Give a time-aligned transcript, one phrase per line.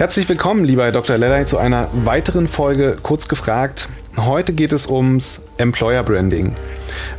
[0.00, 1.18] Herzlich willkommen, lieber Herr Dr.
[1.18, 3.86] Lellay, zu einer weiteren Folge Kurz gefragt.
[4.16, 6.56] Heute geht es ums Employer Branding.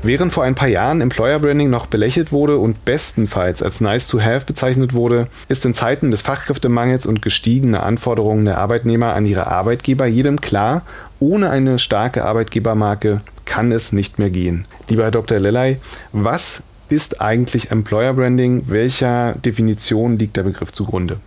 [0.02, 4.20] Während vor ein paar Jahren Employer Branding noch belächelt wurde und bestenfalls als nice to
[4.20, 9.46] have bezeichnet wurde, ist in Zeiten des Fachkräftemangels und gestiegener Anforderungen der Arbeitnehmer an ihre
[9.46, 10.82] Arbeitgeber jedem klar,
[11.20, 14.66] ohne eine starke Arbeitgebermarke kann es nicht mehr gehen.
[14.90, 15.38] Lieber Herr Dr.
[15.38, 15.78] Lellay,
[16.14, 18.64] was ist eigentlich Employer Branding?
[18.70, 21.20] Welcher Definition liegt der Begriff zugrunde?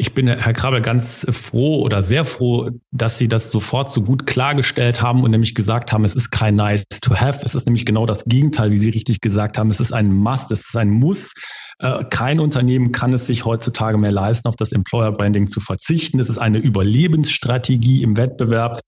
[0.00, 4.28] Ich bin, Herr Krabbe, ganz froh oder sehr froh, dass Sie das sofort so gut
[4.28, 7.40] klargestellt haben und nämlich gesagt haben, es ist kein nice to have.
[7.44, 9.72] Es ist nämlich genau das Gegenteil, wie Sie richtig gesagt haben.
[9.72, 11.34] Es ist ein Must, es ist ein Muss.
[11.80, 16.20] Äh, kein Unternehmen kann es sich heutzutage mehr leisten, auf das Employer Branding zu verzichten.
[16.20, 18.80] Es ist eine Überlebensstrategie im Wettbewerb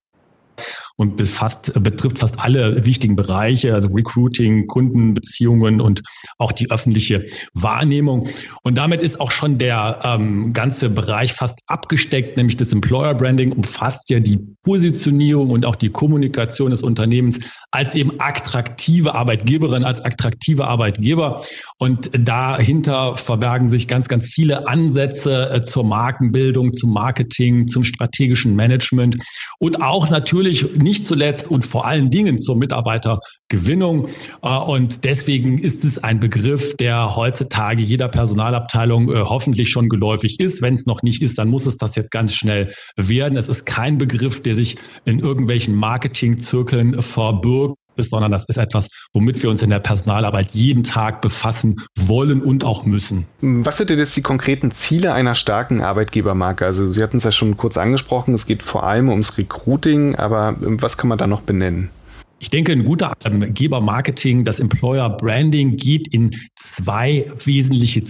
[1.01, 6.03] und befasst, betrifft fast alle wichtigen Bereiche, also Recruiting, Kundenbeziehungen und
[6.37, 8.29] auch die öffentliche Wahrnehmung.
[8.63, 13.53] Und damit ist auch schon der ähm, ganze Bereich fast abgesteckt, nämlich das Employer Branding
[13.53, 17.41] umfasst ja die Positionierung und auch die Kommunikation des Unternehmens
[17.73, 21.41] als eben attraktive Arbeitgeberin, als attraktive Arbeitgeber.
[21.79, 28.57] Und dahinter verbergen sich ganz, ganz viele Ansätze äh, zur Markenbildung, zum Marketing, zum strategischen
[28.57, 29.19] Management
[29.59, 34.09] und auch natürlich nicht zuletzt und vor allen Dingen zur Mitarbeitergewinnung.
[34.43, 40.41] Äh, und deswegen ist es ein Begriff, der heutzutage jeder Personalabteilung äh, hoffentlich schon geläufig
[40.41, 40.61] ist.
[40.61, 43.39] Wenn es noch nicht ist, dann muss es das jetzt ganz schnell werden.
[43.39, 47.60] Es ist kein Begriff, der sich in irgendwelchen Marketingzirkeln verbirgt
[47.97, 52.43] ist, sondern das ist etwas, womit wir uns in der Personalarbeit jeden Tag befassen wollen
[52.43, 53.27] und auch müssen.
[53.41, 56.65] Was sind denn jetzt die konkreten Ziele einer starken Arbeitgebermarke?
[56.65, 60.57] Also Sie hatten es ja schon kurz angesprochen, es geht vor allem ums Recruiting, aber
[60.63, 61.91] ähm, was kann man da noch benennen?
[62.39, 68.03] Ich denke, ein guter Arbeitgebermarketing, das Employer Branding geht in zwei wesentliche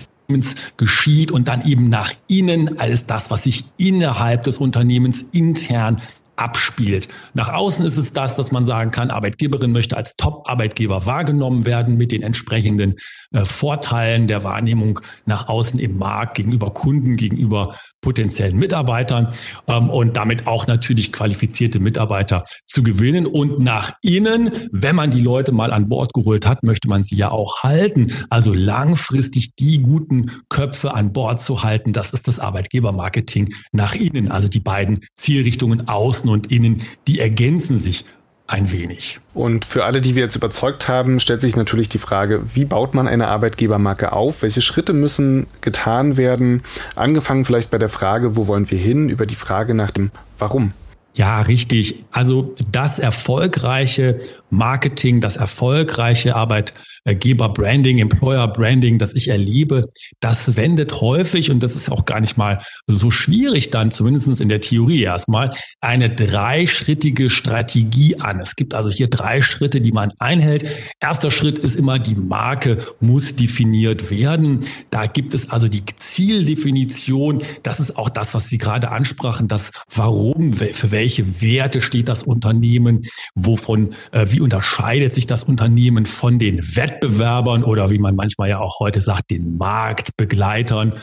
[0.77, 6.01] geschieht und dann eben nach innen als das, was sich innerhalb des Unternehmens intern
[6.41, 7.09] abspielt.
[7.35, 11.97] Nach außen ist es das, dass man sagen kann, Arbeitgeberin möchte als Top-Arbeitgeber wahrgenommen werden
[11.97, 12.97] mit den entsprechenden
[13.33, 19.33] äh, Vorteilen der Wahrnehmung nach außen im Markt gegenüber Kunden, gegenüber potenziellen Mitarbeitern
[19.67, 23.27] ähm, und damit auch natürlich qualifizierte Mitarbeiter zu gewinnen.
[23.27, 27.17] Und nach innen, wenn man die Leute mal an Bord geholt hat, möchte man sie
[27.17, 28.13] ja auch halten.
[28.31, 34.31] Also langfristig die guten Köpfe an Bord zu halten, das ist das Arbeitgebermarketing nach innen.
[34.31, 38.05] Also die beiden Zielrichtungen außen und innen, die ergänzen sich
[38.51, 39.21] ein wenig.
[39.33, 42.95] Und für alle, die wir jetzt überzeugt haben, stellt sich natürlich die Frage, wie baut
[42.95, 44.43] man eine Arbeitgebermarke auf?
[44.43, 46.65] Welche Schritte müssen getan werden?
[46.97, 49.09] Angefangen vielleicht bei der Frage, wo wollen wir hin?
[49.09, 50.73] Über die Frage nach dem Warum.
[51.15, 52.05] Ja, richtig.
[52.11, 54.19] Also das erfolgreiche
[54.51, 59.85] Marketing, das erfolgreiche Arbeitgeber-Branding, Employer-Branding, das ich erlebe,
[60.21, 64.49] das wendet häufig, und das ist auch gar nicht mal so schwierig dann, zumindest in
[64.49, 65.51] der Theorie erstmal,
[65.81, 68.41] eine dreischrittige Strategie an.
[68.41, 70.67] Es gibt also hier drei Schritte, die man einhält.
[71.01, 74.61] Erster Schritt ist immer, die Marke muss definiert werden.
[74.91, 77.43] Da gibt es also die Zieldefinition.
[77.63, 82.23] Das ist auch das, was Sie gerade ansprachen, das Warum, für welche Werte steht das
[82.23, 83.03] Unternehmen,
[83.35, 88.59] wovon, äh, wie unterscheidet sich das Unternehmen von den Wettbewerbern oder wie man manchmal ja
[88.59, 90.95] auch heute sagt, den Marktbegleitern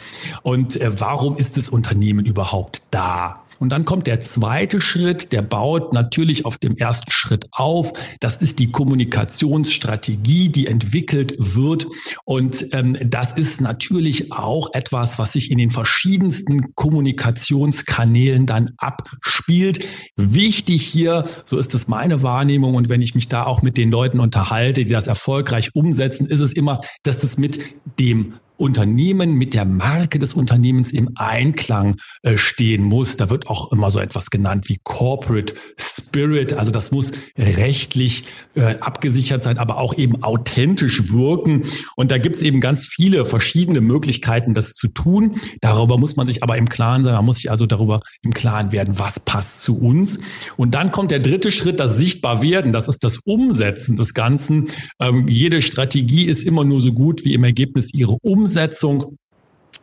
[0.42, 3.44] und äh, warum ist das Unternehmen überhaupt da?
[3.60, 7.94] Und dann kommt der zweite Schritt, der baut natürlich auf dem ersten Schritt auf.
[8.20, 11.88] Das ist die Kommunikationsstrategie, die entwickelt wird.
[12.26, 19.84] Und ähm, das ist natürlich auch etwas, was sich in den verschiedensten Kommunikationskanälen dann abspielt.
[20.16, 23.92] Wichtig hier, so ist es meine Wahrnehmung und wenn ich mich da auch mit den
[23.92, 27.60] Leuten unterhalte, die das erfolgreich umsetzen, ist es immer, dass es mit
[28.00, 33.18] dem Unternehmen mit der Marke des Unternehmens im Einklang äh, stehen muss.
[33.18, 36.54] Da wird auch immer so etwas genannt wie Corporate Spirit.
[36.54, 38.26] Also das muss rechtlich
[38.56, 41.64] äh, abgesichert sein, aber auch eben authentisch wirken.
[41.96, 45.36] Und da gibt es eben ganz viele verschiedene Möglichkeiten, das zu tun.
[45.62, 47.14] Darüber muss man sich aber im Klaren sein.
[47.14, 50.20] Man muss sich also darüber im Klaren werden, was passt zu uns.
[50.56, 52.74] Und dann kommt der dritte Schritt, das Sichtbarwerden.
[52.74, 54.68] Das ist das Umsetzen des Ganzen.
[55.00, 58.47] Ähm, jede Strategie ist immer nur so gut wie im Ergebnis ihre Umsetzung.
[58.48, 59.18] Umsetzung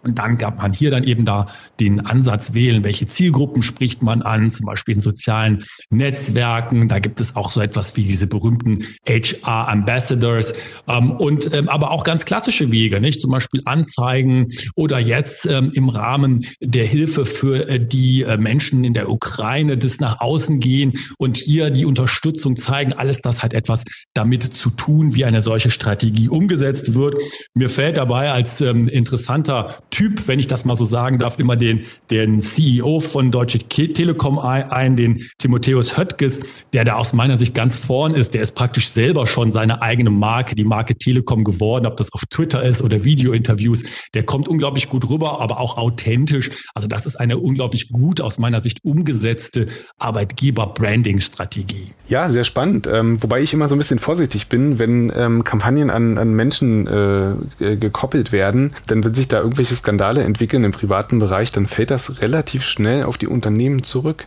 [0.05, 1.47] und dann gab man hier dann eben da
[1.81, 6.89] den Ansatz wählen, welche Zielgruppen spricht man an, zum Beispiel in sozialen Netzwerken.
[6.89, 10.53] Da gibt es auch so etwas wie diese berühmten HR Ambassadors
[10.89, 13.21] ähm, und ähm, aber auch ganz klassische Wege, nicht?
[13.21, 18.85] Zum Beispiel Anzeigen oder jetzt ähm, im Rahmen der Hilfe für äh, die äh, Menschen
[18.85, 22.93] in der Ukraine, das nach außen gehen und hier die Unterstützung zeigen.
[22.93, 27.19] Alles das hat etwas damit zu tun, wie eine solche Strategie umgesetzt wird.
[27.55, 31.55] Mir fällt dabei als ähm, interessanter Typ, wenn ich das mal so sagen darf, immer
[31.55, 36.41] den, den CEO von Deutsche Telekom ein, den Timotheus Höttges,
[36.73, 38.35] der da aus meiner Sicht ganz vorn ist.
[38.35, 42.23] Der ist praktisch selber schon seine eigene Marke, die Marke Telekom geworden, ob das auf
[42.29, 43.85] Twitter ist oder Videointerviews.
[44.15, 46.51] Der kommt unglaublich gut rüber, aber auch authentisch.
[46.75, 49.67] Also das ist eine unglaublich gut aus meiner Sicht umgesetzte
[49.99, 51.93] Arbeitgeber-Branding-Strategie.
[52.09, 52.89] Ja, sehr spannend.
[52.91, 56.89] Ähm, wobei ich immer so ein bisschen vorsichtig bin, wenn ähm, Kampagnen an, an Menschen
[56.89, 61.91] äh, gekoppelt werden, dann wenn sich da irgendwelche Skandale entwickeln im privaten Bereich, dann fällt
[61.91, 64.27] das relativ schnell auf die Unternehmen zurück.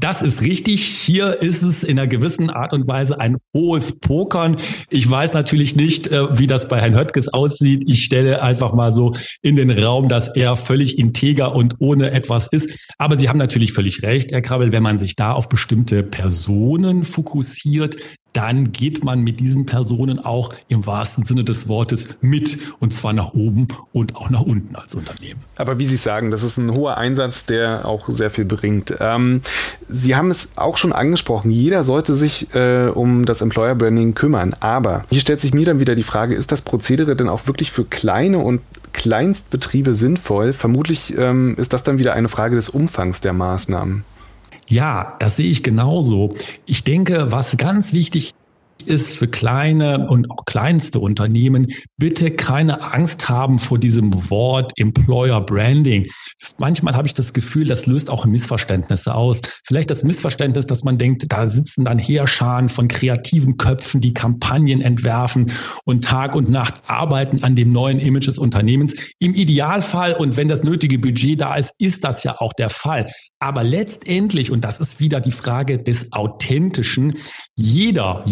[0.00, 0.84] Das ist richtig.
[0.84, 4.56] Hier ist es in einer gewissen Art und Weise ein hohes Pokern.
[4.90, 7.84] Ich weiß natürlich nicht, äh, wie das bei Herrn Höttges aussieht.
[7.86, 12.48] Ich stelle einfach mal so in den Raum, dass er völlig integer und ohne etwas
[12.48, 12.90] ist.
[12.98, 17.04] Aber Sie haben natürlich völlig recht, Herr Krabbel, wenn man sich da auf bestimmte Personen
[17.04, 17.96] fokussiert,
[18.36, 23.14] dann geht man mit diesen Personen auch im wahrsten Sinne des Wortes mit und zwar
[23.14, 25.40] nach oben und auch nach unten als Unternehmen.
[25.56, 28.94] Aber wie Sie sagen, das ist ein hoher Einsatz, der auch sehr viel bringt.
[29.00, 29.40] Ähm,
[29.88, 34.54] Sie haben es auch schon angesprochen, jeder sollte sich äh, um das Employer Branding kümmern.
[34.60, 37.72] Aber hier stellt sich mir dann wieder die Frage, ist das Prozedere denn auch wirklich
[37.72, 38.60] für kleine und
[38.92, 40.52] Kleinstbetriebe sinnvoll?
[40.52, 44.04] Vermutlich ähm, ist das dann wieder eine Frage des Umfangs der Maßnahmen.
[44.68, 46.30] Ja, das sehe ich genauso.
[46.64, 48.34] Ich denke, was ganz wichtig
[48.86, 55.40] ist für kleine und auch kleinste Unternehmen, bitte keine Angst haben vor diesem Wort Employer
[55.40, 56.06] Branding.
[56.58, 59.40] Manchmal habe ich das Gefühl, das löst auch Missverständnisse aus.
[59.64, 64.80] Vielleicht das Missverständnis, dass man denkt, da sitzen dann Heerscharen von kreativen Köpfen, die Kampagnen
[64.80, 65.52] entwerfen
[65.84, 68.94] und Tag und Nacht arbeiten an dem neuen Image des Unternehmens.
[69.18, 73.06] Im Idealfall und wenn das nötige Budget da ist, ist das ja auch der Fall.
[73.38, 77.14] Aber letztendlich, und das ist wieder die Frage des Authentischen,
[77.54, 78.22] jeder,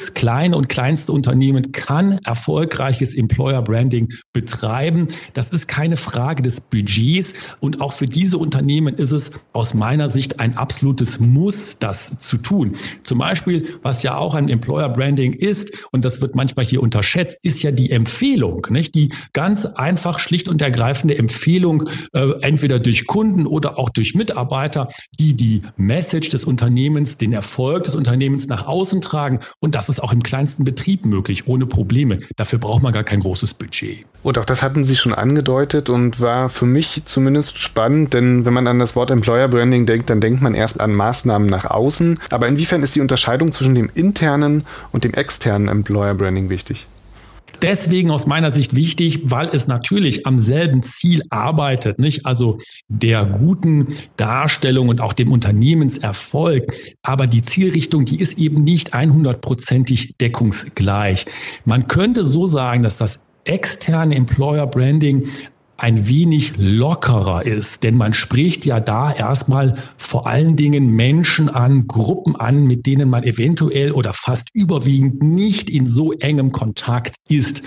[0.00, 5.08] jedes kleine und kleinste Unternehmen kann erfolgreiches Employer Branding betreiben.
[5.34, 7.34] Das ist keine Frage des Budgets.
[7.60, 12.38] Und auch für diese Unternehmen ist es aus meiner Sicht ein absolutes Muss, das zu
[12.38, 12.72] tun.
[13.04, 17.38] Zum Beispiel, was ja auch ein Employer Branding ist, und das wird manchmal hier unterschätzt,
[17.42, 18.94] ist ja die Empfehlung, nicht?
[18.94, 24.88] Die ganz einfach, schlicht und ergreifende Empfehlung, äh, entweder durch Kunden oder auch durch Mitarbeiter,
[25.18, 29.40] die die Message des Unternehmens, den Erfolg des Unternehmens nach außen tragen.
[29.60, 32.18] Und das ist auch im kleinsten Betrieb möglich, ohne Probleme.
[32.36, 34.06] Dafür braucht man gar kein großes Budget.
[34.22, 38.52] Und auch das hatten Sie schon angedeutet und war für mich zumindest spannend, denn wenn
[38.52, 42.20] man an das Wort Employer Branding denkt, dann denkt man erst an Maßnahmen nach außen.
[42.30, 46.86] Aber inwiefern ist die Unterscheidung zwischen dem internen und dem externen Employer Branding wichtig?
[47.62, 52.26] Deswegen aus meiner Sicht wichtig, weil es natürlich am selben Ziel arbeitet, nicht?
[52.26, 52.58] Also
[52.88, 56.72] der guten Darstellung und auch dem Unternehmenserfolg.
[57.02, 61.26] Aber die Zielrichtung, die ist eben nicht 100%ig deckungsgleich.
[61.64, 65.28] Man könnte so sagen, dass das externe Employer Branding
[65.80, 67.82] ein wenig lockerer ist.
[67.82, 73.08] Denn man spricht ja da erstmal vor allen Dingen Menschen an, Gruppen an, mit denen
[73.08, 77.62] man eventuell oder fast überwiegend nicht in so engem Kontakt ist.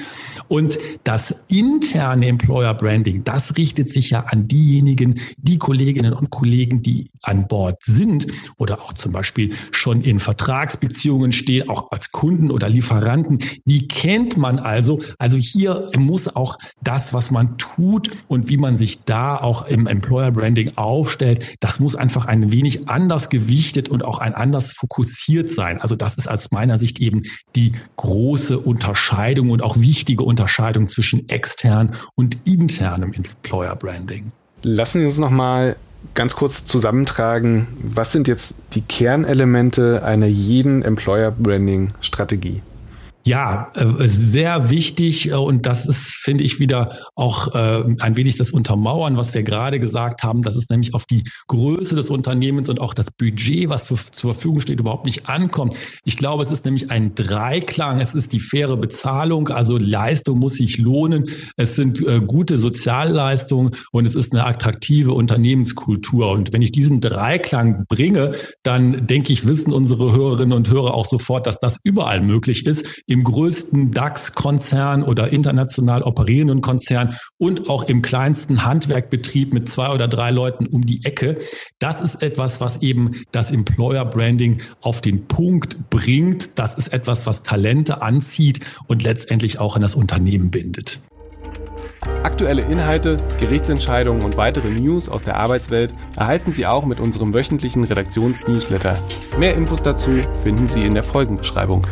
[0.47, 6.81] Und das interne Employer Branding, das richtet sich ja an diejenigen, die Kolleginnen und Kollegen,
[6.83, 8.27] die an Bord sind
[8.57, 13.39] oder auch zum Beispiel schon in Vertragsbeziehungen stehen, auch als Kunden oder Lieferanten.
[13.65, 15.01] Die kennt man also.
[15.17, 19.67] Also hier muss auch das, was man tut, tut und wie man sich da auch
[19.67, 24.71] im Employer Branding aufstellt, das muss einfach ein wenig anders gewichtet und auch ein anders
[24.71, 25.81] fokussiert sein.
[25.81, 27.23] Also das ist aus meiner Sicht eben
[27.55, 34.31] die große Unterscheidung und auch wichtige Unterscheidung zwischen extern und internem Employer Branding.
[34.61, 35.75] Lassen Sie uns noch mal
[36.13, 42.61] ganz kurz zusammentragen, was sind jetzt die Kernelemente einer jeden Employer Branding Strategie?
[43.25, 48.35] Ja, äh, sehr wichtig äh, und das ist, finde ich, wieder auch äh, ein wenig
[48.35, 52.67] das Untermauern, was wir gerade gesagt haben, dass es nämlich auf die Größe des Unternehmens
[52.67, 55.73] und auch das Budget, was für, zur Verfügung steht, überhaupt nicht ankommt.
[56.03, 58.01] Ich glaube, es ist nämlich ein Dreiklang.
[58.01, 61.25] Es ist die faire Bezahlung, also Leistung muss sich lohnen.
[61.55, 66.31] Es sind gute Sozialleistungen und es ist eine attraktive Unternehmenskultur.
[66.31, 71.05] Und wenn ich diesen Dreiklang bringe, dann denke ich, wissen unsere Hörerinnen und Hörer auch
[71.05, 77.83] sofort, dass das überall möglich ist im größten DAX-Konzern oder international operierenden Konzern und auch
[77.83, 81.37] im kleinsten Handwerkbetrieb mit zwei oder drei Leuten um die Ecke.
[81.77, 86.57] Das ist etwas, was eben das Employer Branding auf den Punkt bringt.
[86.57, 90.99] Das ist etwas, was Talente anzieht und letztendlich auch an das Unternehmen bindet.
[92.23, 97.83] Aktuelle Inhalte, Gerichtsentscheidungen und weitere News aus der Arbeitswelt erhalten Sie auch mit unserem wöchentlichen
[97.83, 98.97] Redaktionsnewsletter.
[99.37, 100.09] Mehr Infos dazu
[100.43, 101.85] finden Sie in der Folgenbeschreibung.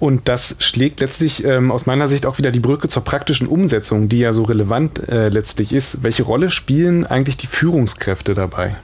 [0.00, 4.08] Und das schlägt letztlich ähm, aus meiner Sicht auch wieder die Brücke zur praktischen Umsetzung,
[4.08, 6.02] die ja so relevant äh, letztlich ist.
[6.02, 8.76] Welche Rolle spielen eigentlich die Führungskräfte dabei?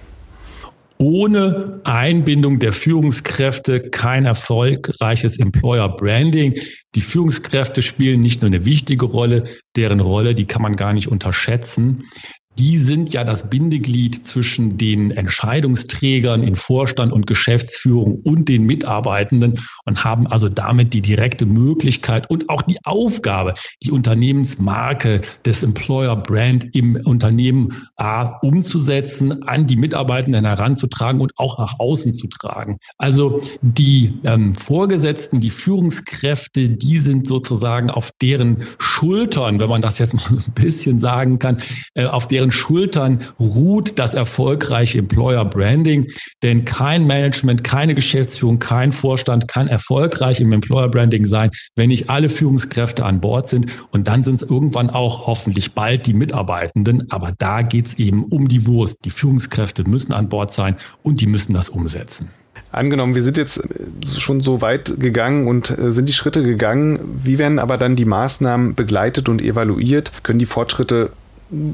[0.97, 6.55] ohne Einbindung der Führungskräfte kein erfolgreiches Employer Branding.
[6.95, 9.45] Die Führungskräfte spielen nicht nur eine wichtige Rolle,
[9.77, 12.05] deren Rolle, die kann man gar nicht unterschätzen
[12.59, 19.61] die sind ja das Bindeglied zwischen den Entscheidungsträgern in Vorstand und Geschäftsführung und den Mitarbeitenden
[19.85, 26.17] und haben also damit die direkte Möglichkeit und auch die Aufgabe, die Unternehmensmarke des Employer
[26.17, 32.79] Brand im Unternehmen A, umzusetzen, an die Mitarbeitenden heranzutragen und auch nach außen zu tragen.
[32.99, 39.99] Also die ähm, Vorgesetzten, die Führungskräfte, die sind sozusagen auf deren Schultern, wenn man das
[39.99, 41.59] jetzt mal ein bisschen sagen kann,
[41.95, 46.07] äh, auf deren deren Schultern ruht das erfolgreiche Employer Branding.
[46.43, 52.11] Denn kein Management, keine Geschäftsführung, kein Vorstand kann erfolgreich im Employer Branding sein, wenn nicht
[52.11, 53.73] alle Führungskräfte an Bord sind.
[53.93, 57.11] Und dann sind es irgendwann auch hoffentlich bald die Mitarbeitenden.
[57.11, 58.99] Aber da geht es eben um die Wurst.
[59.07, 62.29] Die Führungskräfte müssen an Bord sein und die müssen das umsetzen.
[62.71, 63.63] Angenommen, wir sind jetzt
[64.19, 66.99] schon so weit gegangen und äh, sind die Schritte gegangen.
[67.23, 70.11] Wie werden aber dann die Maßnahmen begleitet und evaluiert?
[70.25, 71.11] Können die Fortschritte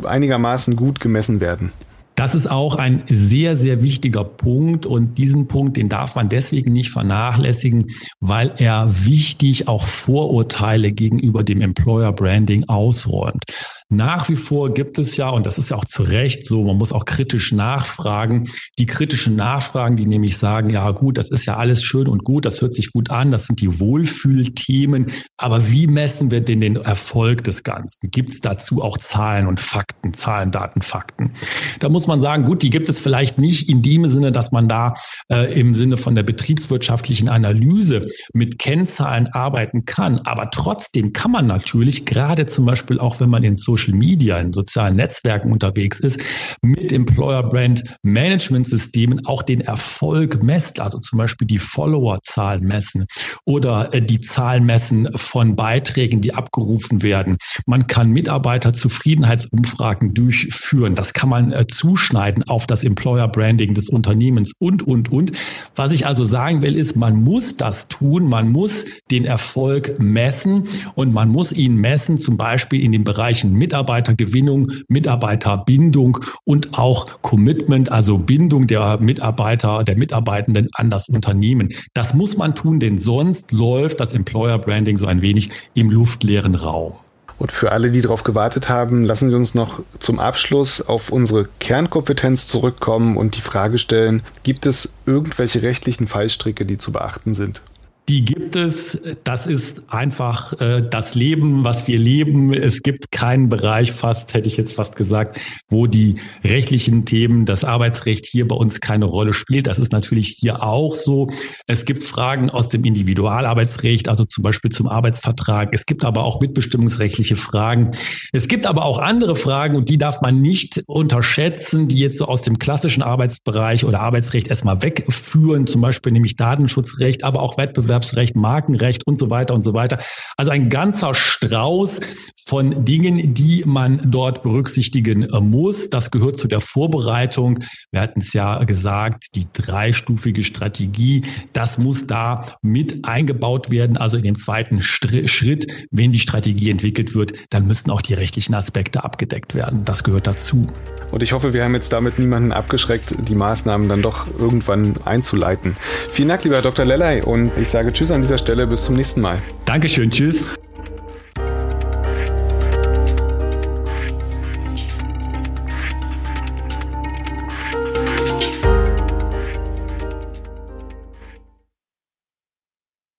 [0.04, 1.72] einigermaßen gut gemessen werden.
[2.20, 6.70] Das ist auch ein sehr, sehr wichtiger Punkt und diesen Punkt, den darf man deswegen
[6.70, 7.86] nicht vernachlässigen,
[8.20, 13.44] weil er wichtig auch Vorurteile gegenüber dem Employer Branding ausräumt.
[13.92, 16.78] Nach wie vor gibt es ja, und das ist ja auch zu Recht so, man
[16.78, 21.56] muss auch kritisch nachfragen, die kritischen Nachfragen, die nämlich sagen, ja gut, das ist ja
[21.56, 25.06] alles schön und gut, das hört sich gut an, das sind die Wohlfühlthemen,
[25.36, 28.12] aber wie messen wir denn den Erfolg des Ganzen?
[28.12, 31.32] Gibt es dazu auch Zahlen und Fakten, Zahlen, Daten, Fakten?
[31.80, 34.68] Da muss man sagen, gut, die gibt es vielleicht nicht in dem Sinne, dass man
[34.68, 34.94] da
[35.28, 41.48] äh, im Sinne von der betriebswirtschaftlichen Analyse mit Kennzahlen arbeiten kann, aber trotzdem kann man
[41.48, 46.00] natürlich, gerade zum Beispiel auch wenn man in Social Social Media, in sozialen Netzwerken unterwegs
[46.00, 46.20] ist,
[46.62, 53.04] mit Employer Brand Management Systemen auch den Erfolg messt, also zum Beispiel die Followerzahl messen
[53.44, 57.36] oder äh, die Zahl messen von Beiträgen, die abgerufen werden.
[57.66, 60.94] Man kann Mitarbeiterzufriedenheitsumfragen durchführen.
[60.94, 65.32] Das kann man äh, zuschneiden auf das Employer Branding des Unternehmens und, und, und.
[65.74, 68.28] Was ich also sagen will, ist, man muss das tun.
[68.28, 73.54] Man muss den Erfolg messen und man muss ihn messen, zum Beispiel in den Bereichen
[73.54, 81.68] mit Mitarbeitergewinnung, Mitarbeiterbindung und auch Commitment, also Bindung der Mitarbeiter, der Mitarbeitenden an das Unternehmen.
[81.94, 86.56] Das muss man tun, denn sonst läuft das Employer Branding so ein wenig im luftleeren
[86.56, 86.94] Raum.
[87.38, 91.48] Und für alle, die darauf gewartet haben, lassen Sie uns noch zum Abschluss auf unsere
[91.60, 97.62] Kernkompetenz zurückkommen und die Frage stellen, gibt es irgendwelche rechtlichen Fallstricke, die zu beachten sind?
[98.08, 98.98] Die gibt es.
[99.22, 102.52] Das ist einfach äh, das Leben, was wir leben.
[102.52, 105.38] Es gibt keinen Bereich fast, hätte ich jetzt fast gesagt,
[105.68, 109.68] wo die rechtlichen Themen, das Arbeitsrecht hier bei uns keine Rolle spielt.
[109.68, 111.30] Das ist natürlich hier auch so.
[111.68, 115.68] Es gibt Fragen aus dem Individualarbeitsrecht, also zum Beispiel zum Arbeitsvertrag.
[115.72, 117.92] Es gibt aber auch mitbestimmungsrechtliche Fragen.
[118.32, 122.24] Es gibt aber auch andere Fragen und die darf man nicht unterschätzen, die jetzt so
[122.24, 127.89] aus dem klassischen Arbeitsbereich oder Arbeitsrecht erstmal wegführen, zum Beispiel nämlich Datenschutzrecht, aber auch Wettbewerb
[127.90, 129.98] Wettbewerbsrecht, Markenrecht und so weiter und so weiter.
[130.36, 132.00] Also ein ganzer Strauß
[132.46, 135.90] von Dingen, die man dort berücksichtigen äh, muss.
[135.90, 137.58] Das gehört zu der Vorbereitung.
[137.90, 143.96] Wir hatten es ja gesagt, die dreistufige Strategie, das muss da mit eingebaut werden.
[143.96, 148.54] Also in den zweiten Schritt, wenn die Strategie entwickelt wird, dann müssen auch die rechtlichen
[148.54, 149.84] Aspekte abgedeckt werden.
[149.84, 150.66] Das gehört dazu.
[151.10, 155.76] Und ich hoffe, wir haben jetzt damit niemanden abgeschreckt, die Maßnahmen dann doch irgendwann einzuleiten.
[156.10, 156.84] Vielen Dank, lieber Dr.
[156.84, 158.66] Lellay, und ich sage Tschüss an dieser Stelle.
[158.66, 159.38] Bis zum nächsten Mal.
[159.64, 160.10] Dankeschön.
[160.10, 160.44] Tschüss.